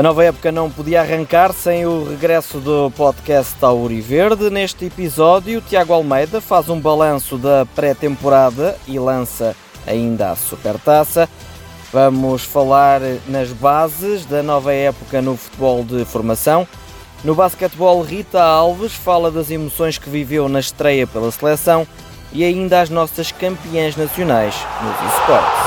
[0.00, 4.48] A nova época não podia arrancar sem o regresso do podcast Tauri Verde.
[4.48, 9.54] Neste episódio, Tiago Almeida faz um balanço da pré-temporada e lança
[9.86, 11.28] ainda a Supertaça.
[11.92, 16.66] Vamos falar nas bases da nova época no futebol de formação.
[17.22, 21.86] No basquetebol, Rita Alves fala das emoções que viveu na estreia pela seleção
[22.32, 25.60] e ainda as nossas campeãs nacionais nos esportes.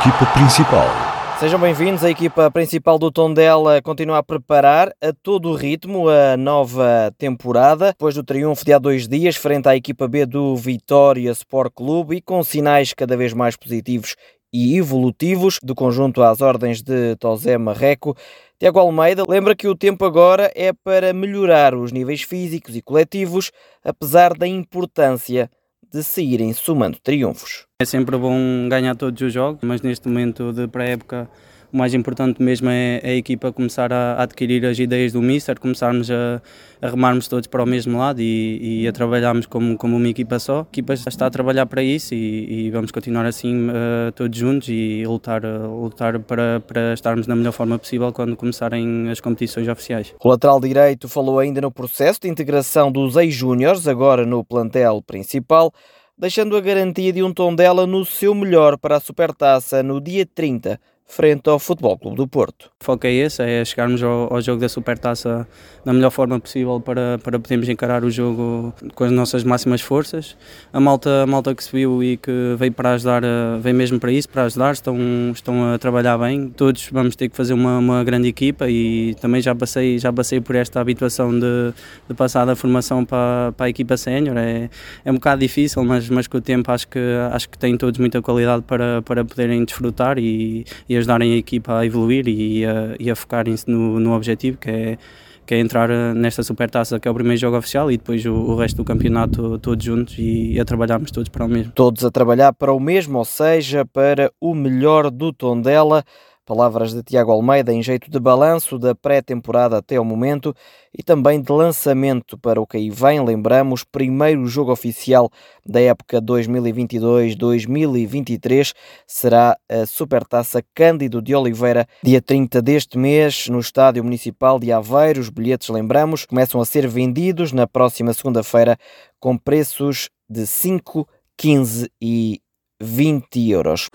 [0.00, 1.11] Equipa principal.
[1.38, 2.04] Sejam bem-vindos.
[2.04, 7.88] A equipa principal do Tondela continua a preparar a todo o ritmo a nova temporada.
[7.88, 12.16] Depois do triunfo de há dois dias, frente à equipa B do Vitória Sport Clube
[12.16, 14.14] e com sinais cada vez mais positivos
[14.52, 18.14] e evolutivos do conjunto às ordens de Tosé Marreco.
[18.58, 23.50] Tiago Almeida lembra que o tempo agora é para melhorar os níveis físicos e coletivos,
[23.82, 25.50] apesar da importância
[25.92, 27.66] de saírem somando triunfos.
[27.80, 31.28] É sempre bom ganhar todos os jogos, mas neste momento de pré-época
[31.72, 36.10] o mais importante mesmo é, a equipa começar a, adquirir as ideias do Mister, começarmos
[36.10, 36.42] a,
[36.82, 40.38] a remarmos todos para o mesmo lado e, e, a trabalharmos como, como uma equipa
[40.38, 40.60] só.
[40.60, 44.68] A equipa está a trabalhar para isso e, e vamos continuar assim uh, todos juntos
[44.68, 49.66] e lutar, uh, lutar para, para estarmos na melhor forma possível quando começarem as competições
[49.66, 50.14] oficiais.
[50.22, 55.72] O lateral direito falou ainda no processo de integração dos ex-júniores, agora no plantel principal
[56.18, 60.26] deixando a garantia de um tom dela no seu melhor para a Supertaça no dia
[60.26, 60.78] 30
[61.12, 62.70] frente ao Futebol Clube do Porto.
[62.80, 65.46] O foco é esse, é chegarmos ao, ao jogo da Supertaça
[65.84, 70.36] da melhor forma possível para, para podermos encarar o jogo com as nossas máximas forças.
[70.72, 74.00] A malta, a malta que se viu e que veio para ajudar, eh, veio mesmo
[74.00, 74.96] para isso, para ajudar, estão,
[75.34, 76.48] estão a trabalhar bem.
[76.48, 80.40] Todos vamos ter que fazer uma, uma grande equipa e também já passei, já passei
[80.40, 81.74] por esta habituação de,
[82.08, 84.38] de passar da formação para, para a equipa sénior.
[84.38, 84.70] É,
[85.04, 87.00] é um bocado difícil, mas, mas com o tempo acho que,
[87.32, 91.78] acho que têm todos muita qualidade para, para poderem desfrutar e, e ajudarem a equipa
[91.78, 94.98] a evoluir e a, e a focarem-se no, no objetivo que é
[95.44, 98.32] que é entrar eh, nesta supertaça que é o primeiro jogo oficial e depois o,
[98.32, 101.72] o, resto do campeonato todos juntos e a trabalharmos todos para o mesmo.
[101.72, 106.04] Todos a trabalhar para o mesmo, ou seja, para o melhor do Tondela.
[106.44, 110.52] Palavras de Tiago Almeida em jeito de balanço da pré-temporada até o momento
[110.92, 113.24] e também de lançamento para o que aí vem.
[113.24, 115.30] Lembramos, primeiro jogo oficial
[115.64, 118.74] da época 2022-2023
[119.06, 125.20] será a Supertaça Cândido de Oliveira, dia 30 deste mês, no Estádio Municipal de Aveiro.
[125.20, 128.76] Os bilhetes, lembramos, começam a ser vendidos na próxima segunda-feira
[129.20, 132.40] com preços de 5, 15 e
[132.80, 133.88] 20 euros.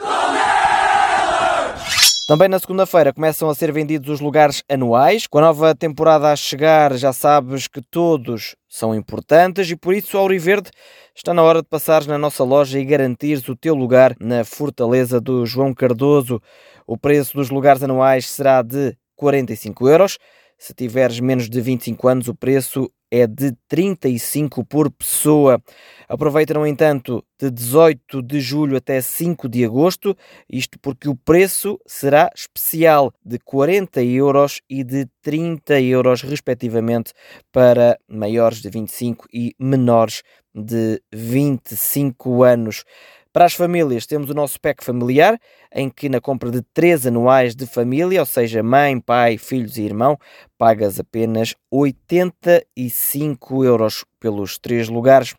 [2.28, 5.26] Também na segunda-feira começam a ser vendidos os lugares anuais.
[5.26, 10.18] Com a nova temporada a chegar, já sabes que todos são importantes e por isso,
[10.18, 10.70] Auriverde,
[11.16, 15.22] está na hora de passares na nossa loja e garantires o teu lugar na Fortaleza
[15.22, 16.42] do João Cardoso.
[16.86, 20.18] O preço dos lugares anuais será de 45 euros.
[20.60, 25.62] Se tiveres menos de 25 anos, o preço é de 35 por pessoa.
[26.08, 30.16] Aproveita, no entanto, de 18 de julho até 5 de agosto,
[30.50, 37.14] isto porque o preço será especial de 40 euros e de 30 euros, respectivamente,
[37.52, 42.84] para maiores de 25 e menores de 25 anos.
[43.38, 45.40] Para as famílias, temos o nosso PEC familiar,
[45.72, 49.84] em que na compra de três anuais de família, ou seja, mãe, pai, filhos e
[49.84, 50.18] irmão,
[50.58, 55.36] pagas apenas 85 euros pelos três lugares.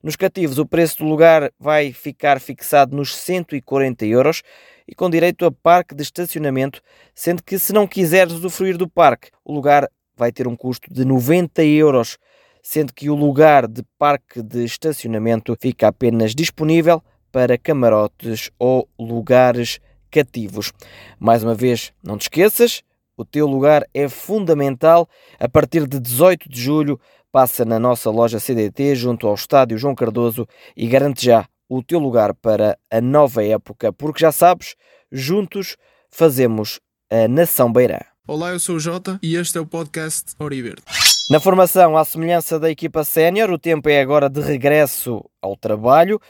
[0.00, 4.44] Nos cativos, o preço do lugar vai ficar fixado nos 140 euros
[4.86, 6.80] e com direito a parque de estacionamento,
[7.16, 11.04] sendo que se não quiseres usufruir do parque, o lugar vai ter um custo de
[11.04, 12.16] 90 euros,
[12.62, 19.78] sendo que o lugar de parque de estacionamento fica apenas disponível para camarotes ou lugares
[20.10, 20.72] cativos.
[21.18, 22.82] Mais uma vez, não te esqueças,
[23.16, 25.08] o teu lugar é fundamental.
[25.38, 27.00] A partir de 18 de julho,
[27.30, 30.46] passa na nossa loja CDT junto ao Estádio João Cardoso
[30.76, 34.74] e garante já o teu lugar para a nova época, porque já sabes,
[35.12, 35.76] juntos
[36.10, 38.00] fazemos a Nação Beirã.
[38.26, 40.82] Olá, eu sou o Jota e este é o podcast Oriverde.
[41.30, 46.20] Na formação, à semelhança da equipa sénior, o tempo é agora de regresso ao trabalho.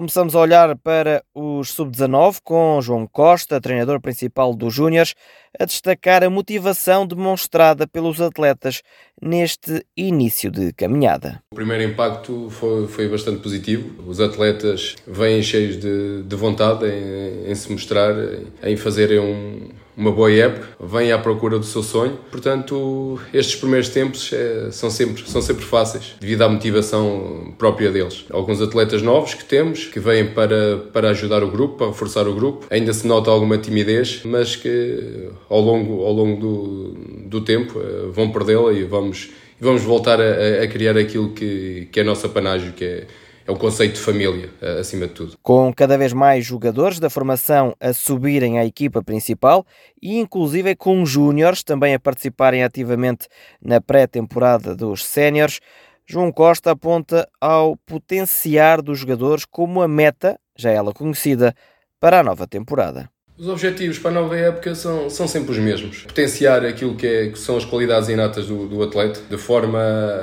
[0.00, 5.14] Começamos a olhar para os sub-19 com João Costa, treinador principal dos Júniores,
[5.58, 8.80] a destacar a motivação demonstrada pelos atletas
[9.20, 11.42] neste início de caminhada.
[11.52, 14.02] O primeiro impacto foi, foi bastante positivo.
[14.08, 18.14] Os atletas vêm cheios de, de vontade em, em, se mostrar,
[18.62, 19.68] em fazerem um,
[20.00, 22.18] uma boa época, vem à procura do seu sonho.
[22.30, 28.24] Portanto, estes primeiros tempos é, são, sempre, são sempre fáceis, devido à motivação própria deles.
[28.30, 32.34] Alguns atletas novos que temos, que vêm para, para ajudar o grupo, para reforçar o
[32.34, 32.66] grupo.
[32.70, 38.08] Ainda se nota alguma timidez, mas que ao longo, ao longo do, do tempo eh,
[38.10, 39.30] vão perdê-la e vamos,
[39.60, 43.06] vamos voltar a, a criar aquilo que, que é a nossa panágio, que é
[43.50, 45.36] é um conceito de família, eh, acima de tudo.
[45.42, 49.66] Com cada vez mais jogadores da formação a subirem à equipa principal
[50.00, 53.26] e inclusive com júniores também a participarem ativamente
[53.60, 55.58] na pré-temporada dos séniores,
[56.06, 61.52] João Costa aponta ao potenciar dos jogadores como a meta, já ela conhecida,
[61.98, 63.10] para a nova temporada.
[63.40, 66.02] Os objetivos para a nova época são, são sempre os mesmos.
[66.02, 69.78] Potenciar aquilo que, é, que são as qualidades inatas do, do, atleta, de forma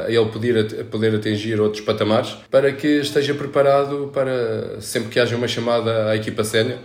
[0.06, 5.20] a ele poder, a poder atingir outros patamares, para que esteja preparado para sempre que
[5.20, 6.78] haja uma chamada à equipa sénior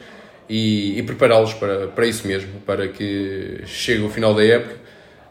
[0.49, 4.77] e, e prepará-los para, para isso mesmo, para que chegue o final da época,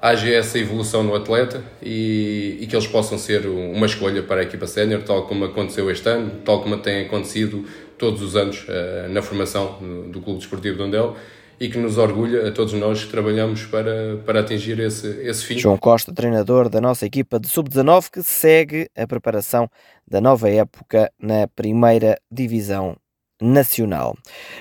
[0.02, 4.44] haja essa evolução no atleta e, e que eles possam ser uma escolha para a
[4.44, 7.66] equipa sénior, tal como aconteceu este ano, tal como tem acontecido
[8.00, 9.78] todos os anos uh, na formação
[10.12, 11.16] do Clube Desportivo de Ondel
[11.60, 15.60] e que nos orgulha a todos nós que trabalhamos para, para atingir esse, esse fim.
[15.60, 19.70] João Costa, treinador da nossa equipa de Sub-19, que segue a preparação
[20.08, 22.98] da nova época na primeira divisão
[23.42, 24.16] nacional.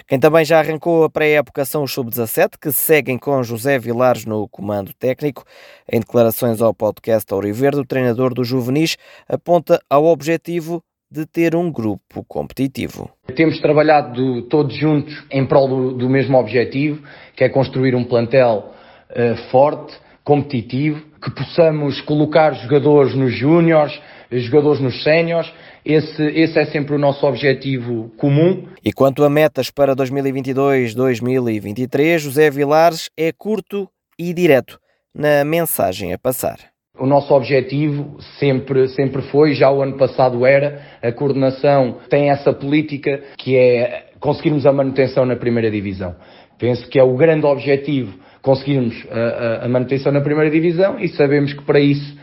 [0.09, 4.49] Quem também já arrancou a pré-época são os Sub-17, que seguem com José Vilares no
[4.49, 5.45] comando técnico.
[5.91, 8.97] Em declarações ao podcast Auriverde, o treinador do Juvenis
[9.29, 13.11] aponta ao objetivo de ter um grupo competitivo.
[13.35, 17.03] Temos trabalhado todos juntos em prol do, do mesmo objetivo,
[17.37, 18.73] que é construir um plantel
[19.11, 19.93] uh, forte,
[20.23, 24.01] competitivo, que possamos colocar jogadores nos júniores,
[24.31, 25.53] jogadores nos séniores.
[25.85, 28.67] Esse, esse é sempre o nosso objetivo comum.
[28.85, 33.89] E quanto a metas para 2022-2023, José Vilares é curto
[34.19, 34.79] e direto
[35.15, 36.59] na mensagem a passar.
[36.99, 42.53] O nosso objetivo sempre, sempre foi, já o ano passado era, a coordenação tem essa
[42.53, 46.15] política que é conseguirmos a manutenção na primeira divisão.
[46.59, 51.09] Penso que é o grande objetivo conseguirmos a, a, a manutenção na primeira divisão e
[51.09, 52.21] sabemos que para isso eh,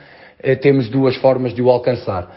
[0.62, 2.32] temos duas formas de o alcançar.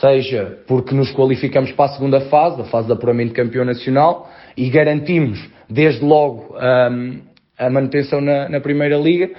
[0.00, 4.30] Seja porque nos qualificamos para a segunda fase, a fase de apuramento de campeão nacional,
[4.56, 5.38] e garantimos
[5.68, 7.20] desde logo um,
[7.58, 9.30] a manutenção na, na primeira liga,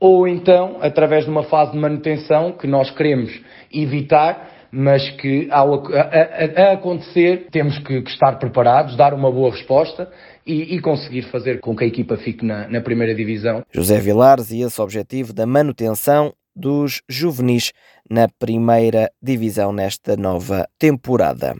[0.00, 3.32] ou então através de uma fase de manutenção que nós queremos
[3.72, 9.30] evitar, mas que ao a, a, a acontecer temos que, que, estar preparados, dar uma
[9.30, 10.10] boa resposta
[10.46, 13.62] e, e conseguir fazer com que a equipa fique na, na primeira divisão.
[13.70, 17.72] José Vilares e esse objetivo da manutenção dos juvenis
[18.08, 21.54] na primeira divisão nesta nova temporada.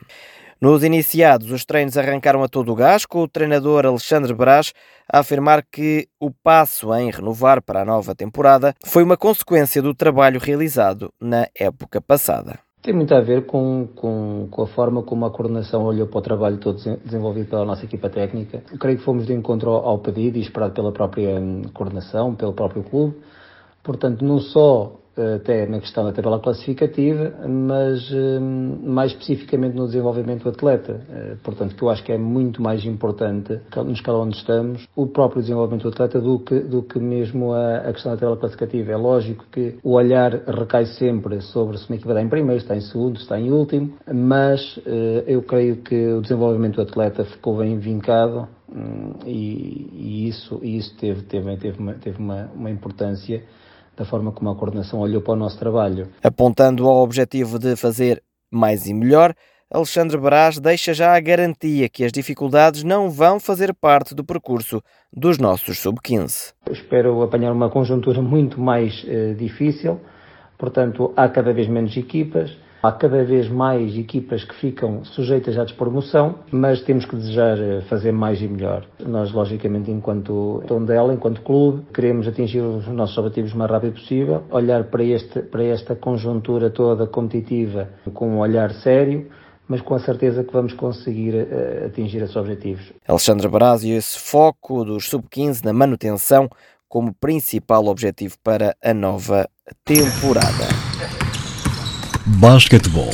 [0.60, 4.72] Nos iniciados, os treinos arrancaram a todo o gás, com o treinador Alexandre Brás
[5.12, 9.92] a afirmar que o passo em renovar para a nova temporada foi uma consequência do
[9.92, 12.60] trabalho realizado na época passada.
[12.80, 16.22] Tem muito a ver com, com, com, a forma como a coordenação olhou para o
[16.22, 18.62] trabalho todo desenvolvido pela nossa equipa técnica.
[18.72, 22.52] Eu creio que fomos de encontro ao pedido e esperado pela própria hum, coordenação, pelo
[22.52, 23.16] próprio clube.
[23.82, 25.02] Portanto, não só
[25.36, 31.00] até na questão da tabela classificativa, mas hum, mais especificamente no desenvolvimento do atleta.
[31.10, 35.06] Eh, portanto, que eu acho que é muito mais importante, no escalão onde estamos, o
[35.06, 38.92] próprio desenvolvimento do atleta do que, do que mesmo a, a questão da tabela classificativa.
[38.92, 42.74] É lógico que o olhar recai sempre sobre se uma equipa está em primeiro, está
[42.74, 47.58] em segundo, está em último, mas eh, eu creio que o desenvolvimento do atleta ficou
[47.58, 52.70] bem vincado hum, e, e, isso, e isso teve, teve, teve, uma, teve uma, uma
[52.70, 53.42] importância
[53.96, 56.08] da forma como a coordenação olhou para o nosso trabalho.
[56.22, 59.34] Apontando ao objetivo de fazer mais e melhor,
[59.70, 64.82] Alexandre Brás deixa já a garantia que as dificuldades não vão fazer parte do percurso
[65.10, 66.52] dos nossos sub-15.
[66.70, 69.98] Espero apanhar uma conjuntura muito mais eh, difícil,
[70.58, 75.62] portanto, há cada vez menos equipas Há cada vez mais equipas que ficam sujeitas à
[75.62, 78.84] despromoção, mas temos que desejar eh, fazer mais e melhor.
[78.98, 84.42] Nós, logicamente, enquanto Tondela, enquanto clube, queremos atingir os nossos objetivos o mais rápido possível,
[84.50, 89.28] olhar para, este, para esta conjuntura toda competitiva com um olhar sério,
[89.68, 92.92] mas com a certeza que vamos conseguir uh, atingir esses objetivos.
[93.06, 93.48] Alexandre
[93.84, 96.48] e esse foco dos sub-15 na manutenção
[96.88, 99.48] como principal objetivo para a nova
[99.84, 100.91] temporada.
[102.40, 103.10] Basquetebol.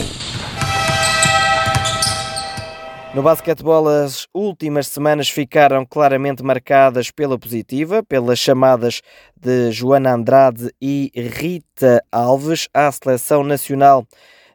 [3.15, 9.01] No basquetebol, as últimas semanas ficaram claramente marcadas pela positiva, pelas chamadas
[9.37, 14.07] de Joana Andrade e Rita Alves à seleção nacional.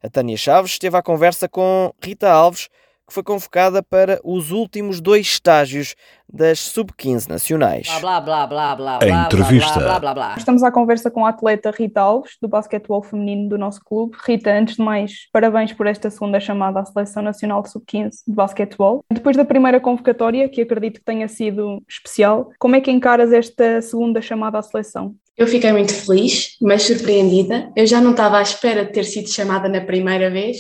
[0.02, 2.70] A Tânia Chaves esteve à conversa com Rita Alves,
[3.08, 5.96] que foi convocada para os últimos dois estágios
[6.32, 7.88] das sub-15 nacionais.
[8.00, 9.80] Blá, blá, blá, blá, A entrevista.
[9.80, 10.36] blá, blá, blá, blá.
[10.38, 14.18] Estamos à conversa com a atleta Rita Alves, do basquetebol feminino do nosso clube.
[14.26, 18.34] Rita, antes de mais, parabéns por esta segunda chamada à Seleção Nacional de Sub-15 de
[18.34, 19.04] basquetebol.
[19.12, 23.82] Depois da primeira convocatória, que acredito que tenha sido especial, como é que encaras esta
[23.82, 25.16] segunda chamada à seleção?
[25.36, 27.72] Eu fiquei muito feliz, mas surpreendida.
[27.76, 30.58] Eu já não estava à espera de ter sido chamada na primeira vez,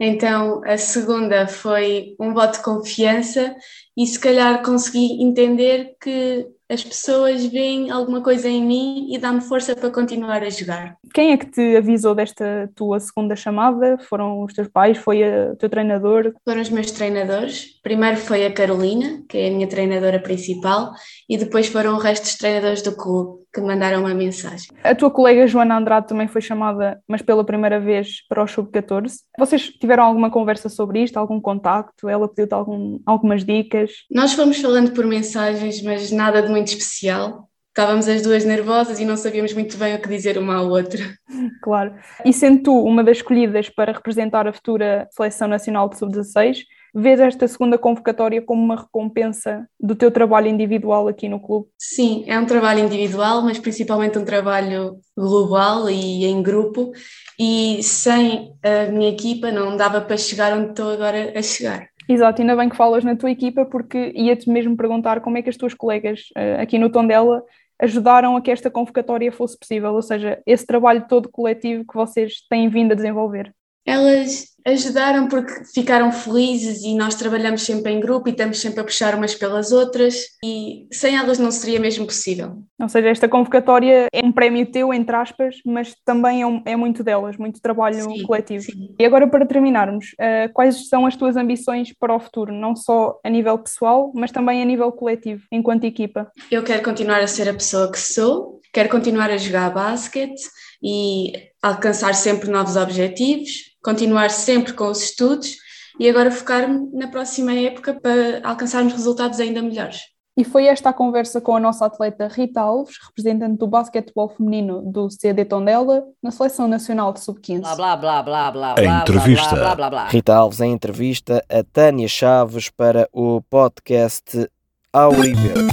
[0.00, 3.54] então a segunda foi um voto de confiança
[3.96, 9.40] e se calhar consegui entender que as pessoas veem alguma coisa em mim e dá-me
[9.40, 10.96] força para continuar a jogar.
[11.14, 13.96] Quem é que te avisou desta tua segunda chamada?
[14.08, 14.98] Foram os teus pais?
[14.98, 16.34] Foi o teu treinador?
[16.44, 17.80] Foram os meus treinadores.
[17.82, 20.92] Primeiro foi a Carolina, que é a minha treinadora principal,
[21.28, 24.68] e depois foram o resto dos treinadores do clube que mandaram uma mensagem.
[24.84, 29.14] A tua colega Joana Andrade também foi chamada, mas pela primeira vez para o Sub-14.
[29.38, 32.06] Vocês tiveram alguma conversa sobre isto, algum contacto?
[32.06, 33.90] Ela pediu-te algum, algumas dicas?
[34.10, 37.48] Nós fomos falando por mensagens, mas nada de muito especial.
[37.68, 41.02] Estávamos as duas nervosas e não sabíamos muito bem o que dizer uma à outra.
[41.62, 41.94] Claro.
[42.24, 46.58] E sendo tu uma das escolhidas para representar a futura Seleção Nacional de Sub-16,
[46.98, 51.66] vês esta segunda convocatória como uma recompensa do teu trabalho individual aqui no clube?
[51.76, 56.92] Sim, é um trabalho individual, mas principalmente um trabalho global e em grupo.
[57.38, 61.86] E sem a minha equipa não dava para chegar onde estou agora a chegar.
[62.08, 65.50] Exato, ainda bem que falas na tua equipa, porque ia-te mesmo perguntar como é que
[65.50, 67.42] as tuas colegas eh, aqui no Tondela
[67.78, 72.36] ajudaram a que esta convocatória fosse possível, ou seja, esse trabalho todo coletivo que vocês
[72.48, 73.52] têm vindo a desenvolver.
[73.86, 78.84] Elas ajudaram porque ficaram felizes e nós trabalhamos sempre em grupo e estamos sempre a
[78.84, 82.58] puxar umas pelas outras e sem elas não seria mesmo possível.
[82.80, 86.74] Ou seja, esta convocatória é um prémio teu, entre aspas, mas também é, um- é
[86.74, 88.64] muito delas, muito trabalho Sim, coletivo.
[88.64, 88.92] sim.
[88.98, 93.20] E agora, para terminarmos, eh, quais são as tuas ambições para o futuro, não só
[93.24, 96.28] a nível pessoal, mas também a nível coletivo, enquanto equipa?
[96.50, 100.42] Eu quero continuar a ser a pessoa que sou, quero continuar a jogar basquete
[100.82, 105.58] e alcançar sempre novos objetivos, continuar sempre com os estudos
[106.00, 110.00] e agora focar-me na próxima época para alcançarmos resultados ainda melhores.
[110.36, 114.82] E foi esta a conversa com a nossa atleta Rita Alves, representante do basquetebol feminino
[114.82, 117.60] do CD Tondela, na Seleção Nacional de Sub-15.
[117.60, 119.50] Blá, blá, blá, blá, blá, A blá, entrevista.
[119.50, 120.08] blá, blá, blá, blá.
[120.08, 124.50] Rita Alves em entrevista a Tânia Chaves para o podcast
[124.92, 125.70] Auriverde.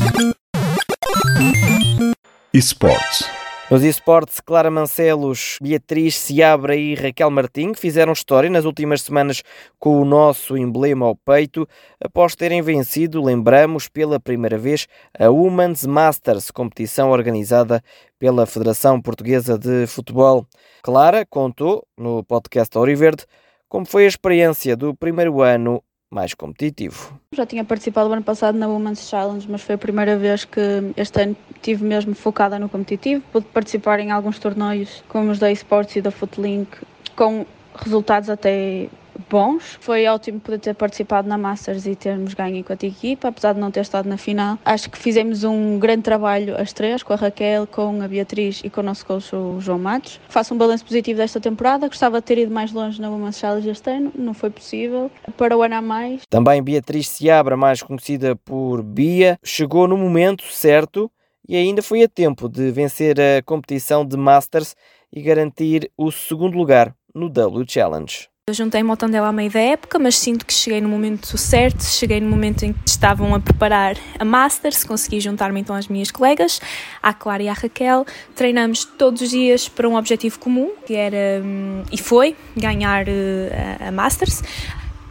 [2.54, 3.43] eSports.
[3.74, 9.42] Nos esportes, Clara Mancelos, Beatriz Seabra e Raquel Martim fizeram história nas últimas semanas
[9.80, 11.68] com o nosso emblema ao peito,
[12.00, 14.88] após terem vencido, lembramos, pela primeira vez
[15.18, 17.84] a Women's Masters, competição organizada
[18.20, 20.46] pela Federação Portuguesa de Futebol.
[20.84, 23.26] Clara contou, no podcast Auriverde,
[23.68, 27.20] como foi a experiência do primeiro ano mais competitivo.
[27.34, 30.62] Já tinha participado ano passado na Women's Challenge, mas foi a primeira vez que
[30.96, 33.24] este ano estive mesmo focada no competitivo.
[33.32, 36.70] Pude participar em alguns torneios, como os da eSports e da Footlink,
[37.16, 38.88] com resultados até
[39.30, 39.78] bons.
[39.80, 43.72] Foi ótimo poder ter participado na Masters e termos ganho enquanto equipa, apesar de não
[43.72, 44.58] ter estado na final.
[44.66, 48.70] Acho que fizemos um grande trabalho as três, com a Raquel, com a Beatriz e
[48.70, 50.20] com o nosso coach, o João Matos.
[50.30, 51.88] Faço um balanço positivo desta temporada.
[51.88, 55.12] Gostava de ter ido mais longe na Women's Challenge este ano, não foi possível.
[55.38, 60.44] Para o ano a mais, Também Beatriz Seabra, mais conhecida por Bia, chegou no momento
[60.44, 61.12] certo
[61.48, 64.76] e ainda foi a tempo de vencer a competição de Masters
[65.12, 68.33] e garantir o segundo lugar no W Challenge.
[68.50, 71.82] Eu juntei-me ao Tondela à meio da época, mas sinto que cheguei no momento certo,
[71.82, 76.12] cheguei no momento em que estavam a preparar a Masters, consegui juntar-me então às minhas
[76.12, 76.60] colegas,
[77.02, 78.06] à Clara e à Raquel.
[78.36, 83.78] Treinamos todos os dias para um objetivo comum, que era, hum, e foi, ganhar eh,
[83.80, 84.44] a- Masters.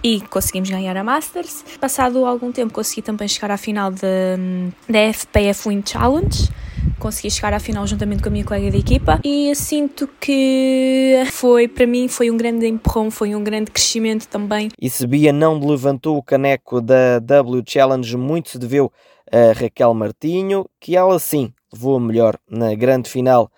[0.04, 1.64] E conseguimos ganhar a Masters.
[1.80, 6.50] Passado algum tempo consegui também chegar à final da, hum, FPF Win Challenge.
[6.98, 11.68] Consegui chegar à final juntamente com a minha colega de equipa e sinto que foi,
[11.68, 14.68] para mim, foi um grande empurrão, foi um grande crescimento também.
[14.80, 18.92] E se Bia não levantou o caneco da W Challenge, muito se deveu
[19.30, 23.50] a Raquel Martinho, que ela sim levou a melhor na grande final.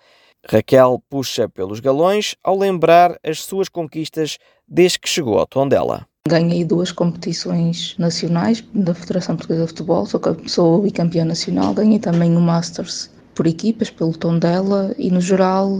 [0.47, 6.07] Raquel puxa pelos galões ao lembrar as suas conquistas desde que chegou ao Tondela.
[6.27, 12.35] Ganhei duas competições nacionais da Federação Portuguesa de Futebol, sou, sou bicampeã nacional, ganhei também
[12.35, 15.77] o Masters por equipas, pelo Tondela e no geral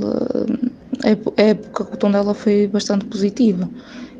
[1.04, 3.68] eh, a épo- a época com o Tondela foi bastante positiva.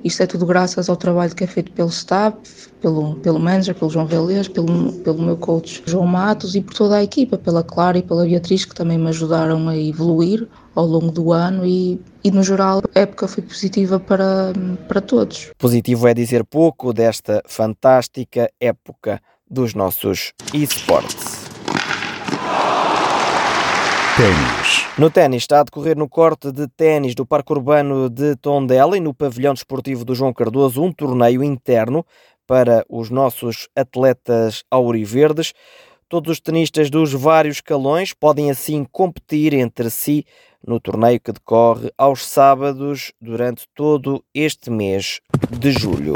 [0.04, 2.38] Isto é tudo graças ao trabalho que é feito pelo staff,
[2.80, 6.98] pelo, pelo manager, pelo João Velez, pelo, pelo meu coach João Matos e por toda
[6.98, 11.12] a equipa, pela Clara e pela Beatriz, que também me ajudaram a evoluir ao longo
[11.12, 14.54] do ano e, e no geral a época foi positiva para,
[14.88, 15.50] para todos.
[15.58, 21.35] Positivo é dizer pouco desta fantástica época dos nossos esportes.
[24.18, 24.88] Ténis.
[24.98, 29.02] No ténis está a decorrer no corte de ténis do Parque Urbano de Tondela e
[29.02, 32.06] no pavilhão desportivo do João Cardoso um torneio interno
[32.48, 35.52] para os nossos atletas auriverdes.
[36.08, 40.26] Todos os tenistas dos vários escalões podem assim competir entre si
[40.66, 45.20] no torneio que decorre aos sábados durante todo este mês
[45.52, 46.14] de julho.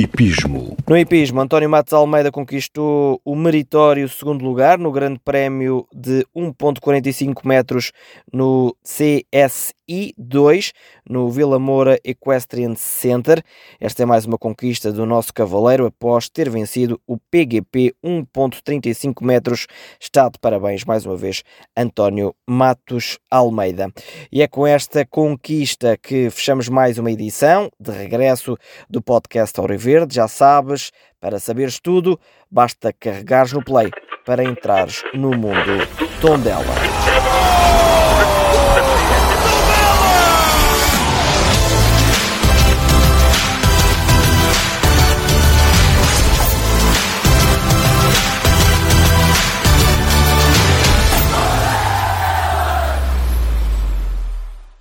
[0.00, 0.78] Hipismo.
[0.88, 7.44] No hipismo, António Matos Almeida conquistou o meritório segundo lugar no Grande Prémio de 1.45
[7.44, 7.92] metros
[8.32, 9.74] no CSI
[10.16, 10.72] 2,
[11.08, 13.42] no Vila Moura Equestrian Center.
[13.78, 19.66] Esta é mais uma conquista do nosso cavaleiro após ter vencido o PGP 1.35 metros.
[20.00, 21.42] Está de parabéns mais uma vez
[21.76, 23.92] António Matos Almeida.
[24.32, 28.56] E é com esta conquista que fechamos mais uma edição de regresso
[28.88, 29.90] do podcast Auriverde.
[29.90, 32.18] Verde, já sabes, para saberes tudo,
[32.50, 33.90] basta carregares no play
[34.24, 35.86] para entrares no mundo
[36.20, 37.39] Tondela.